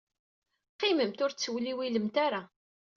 [0.75, 2.41] Qqimemt, ur ttewliwilemt ara.